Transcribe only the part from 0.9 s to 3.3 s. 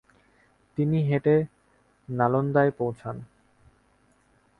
হেঁটে নালন্দায় পৌঁছান।